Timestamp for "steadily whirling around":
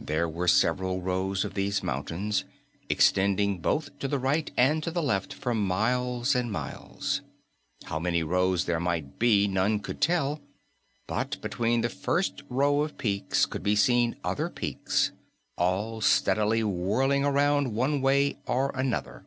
16.00-17.72